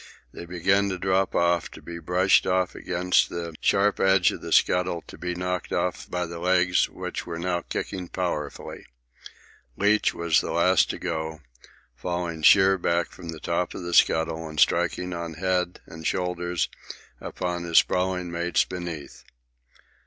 [0.33, 4.51] They began to drop off, to be brushed off against the sharp edge of the
[4.51, 8.87] scuttle, to be knocked off by the legs which were now kicking powerfully.
[9.77, 11.41] Leach was the last to go,
[11.95, 16.67] falling sheer back from the top of the scuttle and striking on head and shoulders
[17.19, 19.23] upon his sprawling mates beneath.